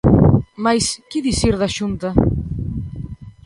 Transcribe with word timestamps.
Mais, 0.65 0.85
que 1.09 1.19
dicir 1.27 1.53
da 1.61 1.73
Xunta? 1.75 2.09